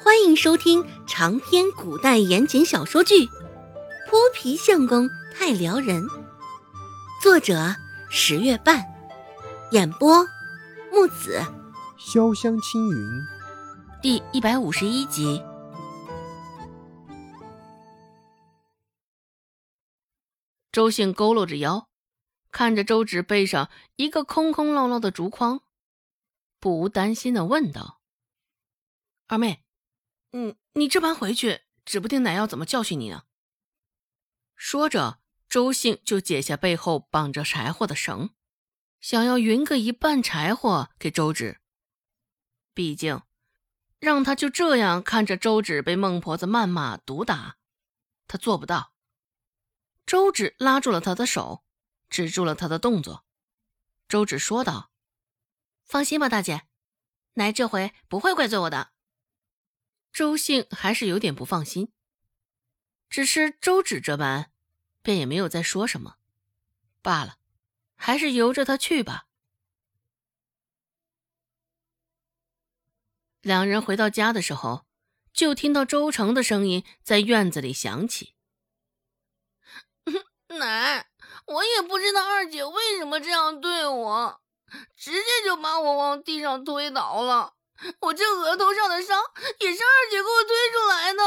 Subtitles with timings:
[0.00, 3.14] 欢迎收听长篇古代言情小说剧
[4.08, 6.04] 《泼皮相公太撩人》，
[7.20, 7.74] 作者
[8.08, 8.80] 十月半，
[9.72, 10.24] 演播
[10.92, 11.42] 木子
[11.98, 13.20] 潇湘青云，
[14.00, 15.42] 第一百五十一集。
[20.70, 21.88] 周信佝偻着腰，
[22.52, 25.60] 看着周芷背上一个空空落落的竹筐，
[26.60, 27.98] 不无担心的问道
[29.26, 29.64] ：“二妹。”
[30.32, 33.24] 嗯，你这般回去，指不定奶要怎么教训你呢。
[34.54, 38.30] 说着，周兴就解下背后绑着柴火的绳，
[39.00, 41.60] 想要匀个一半柴火给周芷。
[42.74, 43.22] 毕竟，
[43.98, 47.56] 让他就这样看着周芷被孟婆子谩骂毒打，
[48.26, 48.92] 他做不到。
[50.04, 51.64] 周芷拉住了他的手，
[52.10, 53.24] 止住了他的动作。
[54.06, 54.90] 周芷说道
[55.84, 56.62] ：“放心吧，大姐，
[57.34, 58.90] 奶这回不会怪罪我的。”
[60.12, 61.92] 周兴还是有点不放心，
[63.08, 64.50] 只是周芷这般，
[65.02, 66.16] 便也没有再说什么。
[67.00, 67.38] 罢了，
[67.94, 69.26] 还是由着他去吧。
[73.40, 74.84] 两人回到家的时候，
[75.32, 78.34] 就听到周成的声音在院子里响起
[80.58, 81.08] ：“奶，
[81.46, 84.42] 我也不知道二姐为什么这样对我，
[84.96, 87.54] 直接就把我往地上推倒了。”
[88.00, 89.22] 我这额头上的伤
[89.60, 91.22] 也是二姐给我推出来的。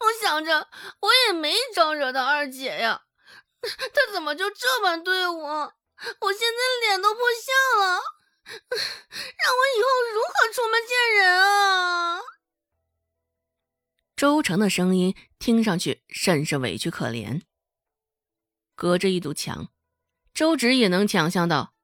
[0.00, 0.68] 我想着，
[1.00, 3.02] 我也没招惹到二姐呀，
[3.62, 5.74] 她怎么就这般对我？
[6.20, 8.00] 我现在脸都破相了，
[8.48, 12.20] 让我以后如何出门见人啊？
[14.16, 17.42] 周成的声音听上去甚是委屈可怜。
[18.74, 19.68] 隔着一堵墙，
[20.34, 21.74] 周芷也能想象到。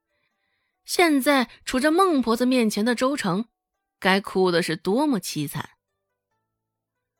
[0.86, 3.48] 现在处在孟婆子面前的周成，
[3.98, 5.70] 该哭的是多么凄惨。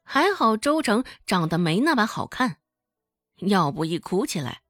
[0.05, 2.61] 还好周成长得没那般好看，
[3.39, 4.63] 要不一哭起来，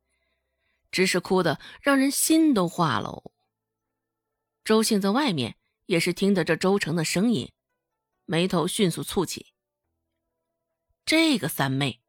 [0.90, 3.30] 只是哭的让人心都化了。
[4.64, 7.52] 周兴在外面也是听得这周成的声音，
[8.24, 9.52] 眉头迅速蹙起。
[11.04, 12.00] 这个三妹，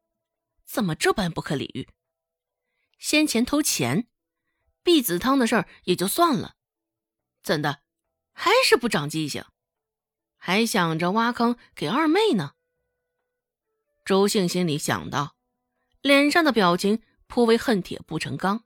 [0.64, 1.86] 怎么这般不可理喻？
[2.98, 4.08] 先前偷钱，
[4.82, 6.56] 避子汤的事儿也就算了。
[7.42, 7.82] 怎的，
[8.32, 9.44] 还是不长记性，
[10.36, 12.54] 还想着挖坑给二妹呢？
[14.04, 15.36] 周兴心里想到，
[16.00, 18.64] 脸上的表情颇为恨铁不成钢。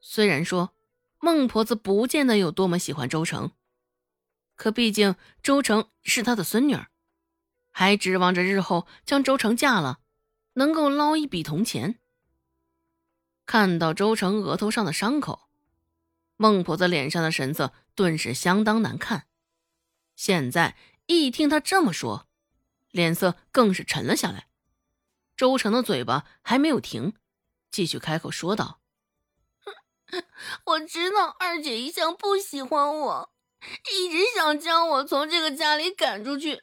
[0.00, 0.74] 虽然说
[1.18, 3.52] 孟婆子不见得有多么喜欢周成，
[4.54, 6.90] 可毕竟周成是她的孙女儿，
[7.70, 10.00] 还指望着日后将周成嫁了，
[10.52, 11.98] 能够捞一笔铜钱。
[13.44, 15.45] 看到周成额头上的伤口。
[16.36, 19.26] 孟婆子脸上的神色顿时相当难看，
[20.14, 20.76] 现在
[21.06, 22.28] 一听他这么说，
[22.90, 24.48] 脸色更是沉了下来。
[25.36, 27.14] 周成的嘴巴还没有停，
[27.70, 28.80] 继续开口说道
[30.64, 33.32] ：“我知道二姐一向不喜欢我，
[33.92, 36.62] 一直想将我从这个家里赶出去。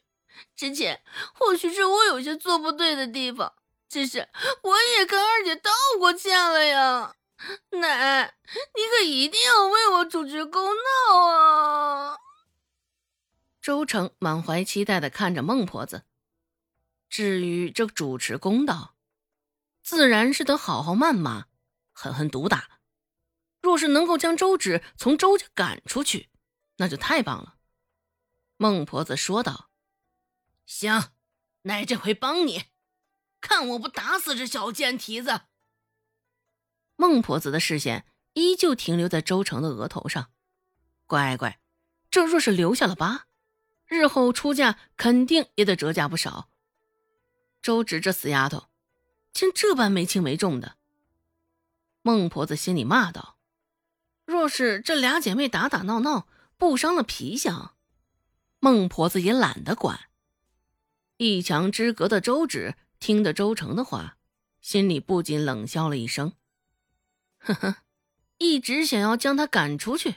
[0.56, 1.02] 之前
[1.32, 3.54] 或许是我有些做不对的地方，
[3.88, 4.28] 只是
[4.62, 7.16] 我也跟二姐道过歉了呀。”
[7.80, 8.34] 奶，
[8.74, 10.62] 你可一定要为我主持公
[11.08, 12.18] 道啊！
[13.60, 16.04] 周成满怀期待的看着孟婆子。
[17.08, 18.96] 至于这主持公道，
[19.82, 21.46] 自然是得好好谩骂，
[21.92, 22.80] 狠狠毒打。
[23.60, 26.30] 若是能够将周芷从周家赶出去，
[26.76, 27.56] 那就太棒了。
[28.56, 29.70] 孟婆子说道
[30.66, 31.12] ：“行，
[31.62, 32.64] 奶这回帮你，
[33.40, 35.42] 看我不打死这小贱蹄子！”
[36.96, 40.30] 孟婆子的视线依旧停留在周成的额头上，
[41.06, 41.60] 乖乖，
[42.10, 43.26] 这若是留下了疤，
[43.86, 46.50] 日后出嫁肯定也得折价不少。
[47.60, 48.68] 周芷这死丫头，
[49.32, 50.76] 竟这般没轻没重的。
[52.02, 53.38] 孟婆子心里骂道
[54.26, 57.74] ：“若是这俩姐妹打打闹闹，不伤了皮相，
[58.60, 60.08] 孟婆子也懒得管。”
[61.16, 64.18] 一墙之隔的周芷听得周成的话，
[64.60, 66.34] 心里不禁冷笑了一声。
[67.44, 67.76] 呵呵，
[68.38, 70.16] 一直想要将他赶出去，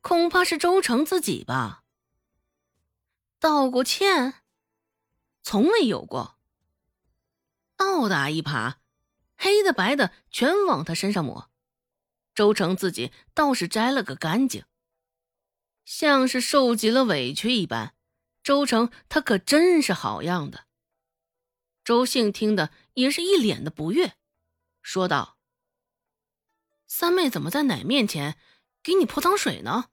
[0.00, 1.84] 恐怕是周成自己吧。
[3.38, 4.42] 道过歉，
[5.42, 6.38] 从未有过。
[7.76, 8.74] 倒打一耙，
[9.36, 11.50] 黑的白的全往他身上抹。
[12.34, 14.64] 周成自己倒是摘了个干净，
[15.84, 17.94] 像是受极了委屈一般。
[18.42, 20.66] 周成他可真是好样的。
[21.84, 24.14] 周兴听的也是一脸的不悦，
[24.82, 25.38] 说道。
[26.94, 28.36] 三妹怎么在奶面前
[28.82, 29.88] 给你泼脏水呢？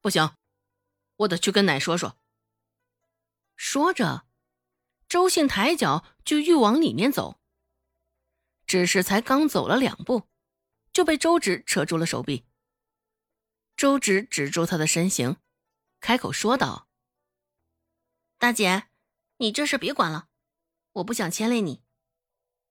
[0.00, 0.34] 不行，
[1.16, 2.18] 我得去跟奶说说。
[3.54, 4.26] 说着，
[5.10, 7.38] 周兴抬脚就欲往里面走。
[8.66, 10.26] 只是才刚走了两步，
[10.90, 12.46] 就被周芷扯住了手臂。
[13.76, 15.36] 周芷止住他的身形，
[16.00, 16.88] 开口说道
[18.38, 18.88] ：“大姐，
[19.36, 20.28] 你这事别管了，
[20.92, 21.84] 我不想牵累你。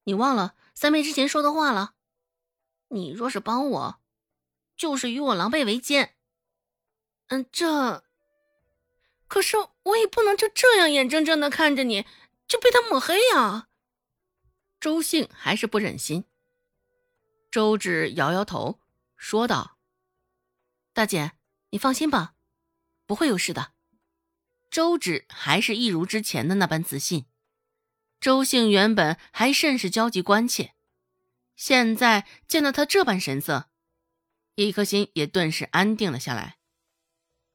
[0.06, 1.95] 你忘了三妹之前说的话了？
[2.90, 4.02] 你若是帮我，
[4.76, 6.16] 就是与我狼狈为奸。
[7.28, 8.04] 嗯，这……
[9.28, 12.06] 可是我也不能就这样眼睁睁的看着你
[12.48, 13.70] 就被他抹黑呀。”
[14.80, 16.26] 周兴还是不忍心。
[17.50, 18.80] 周芷摇摇头，
[19.18, 19.78] 说道。
[20.94, 21.32] 大姐，
[21.72, 22.36] 你放心吧，
[23.08, 23.74] 不会有事的。
[24.70, 27.26] 周芷还是一如之前的那般自信。
[28.20, 30.75] 周兴原本还甚是焦急关切，
[31.56, 33.70] 现在见到他这般神色，
[34.56, 36.58] 一颗心也顿时安定了下来。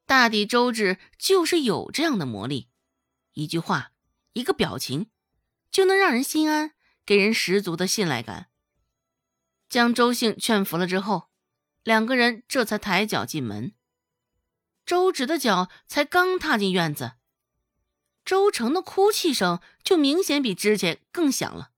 [0.07, 2.69] 大抵周芷就是有这样的魔力，
[3.33, 3.93] 一句话，
[4.33, 5.11] 一个表情，
[5.71, 6.73] 就能让人心安，
[7.05, 8.49] 给人十足的信赖感。
[9.69, 11.31] 将周兴劝服了之后。
[11.83, 13.73] 两个人这才抬脚进门，
[14.85, 17.13] 周芷的脚才刚踏进院子，
[18.23, 21.71] 周成的哭泣声就明显比之前更响了。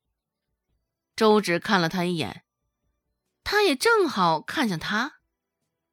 [1.14, 2.44] 周芷看了他一眼，
[3.44, 5.20] 他也正好看向他，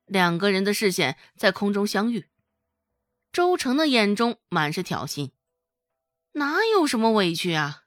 [0.06, 2.30] 两个人的视线在空中相遇。
[3.31, 5.31] 周成的眼中满是挑衅，
[6.31, 7.83] 哪有什么委屈啊？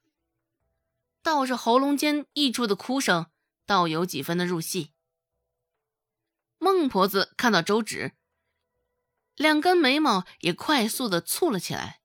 [1.22, 3.26] 倒是喉咙间溢出的哭声，
[3.66, 4.92] 倒有几分的入戏。
[6.58, 8.12] 孟婆子看到周芷，
[9.34, 12.00] 两根眉毛也快速的蹙了起来，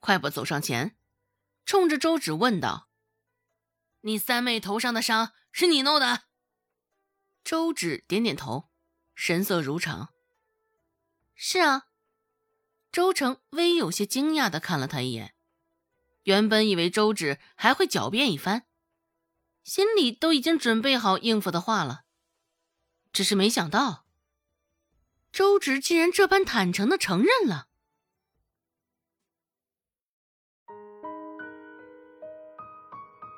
[0.00, 0.96] 快步走上前，
[1.64, 2.88] 冲着周芷问道
[4.02, 6.24] ：“你三妹头上的伤是你弄的？”
[7.42, 8.68] 周芷点点头，
[9.14, 10.10] 神色如常
[11.34, 11.88] ：“是啊。”
[12.92, 15.34] 周成微有些惊讶的看了他一眼，
[16.24, 18.66] 原本以为周芷还会狡辩一番，
[19.64, 22.04] 心里都已经准备好应付的话了。
[23.10, 24.04] 只是没想到，
[25.32, 27.68] 周芷竟然这般坦诚的承认了。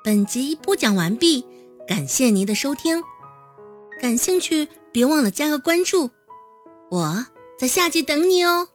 [0.05, 1.43] 本集播讲完毕，
[1.87, 3.01] 感谢您的收听。
[3.99, 6.11] 感兴趣，别忘了加个关注，
[6.91, 7.25] 我
[7.57, 8.67] 在下集等你哦。